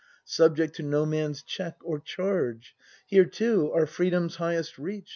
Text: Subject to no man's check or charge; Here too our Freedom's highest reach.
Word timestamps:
Subject 0.25 0.75
to 0.77 0.81
no 0.81 1.05
man's 1.05 1.43
check 1.43 1.75
or 1.83 1.99
charge; 1.99 2.75
Here 3.05 3.23
too 3.25 3.71
our 3.71 3.85
Freedom's 3.85 4.37
highest 4.37 4.79
reach. 4.79 5.09